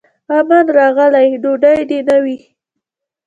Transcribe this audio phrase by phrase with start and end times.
[0.37, 2.37] امن راغلی ډوډۍ دي نه وي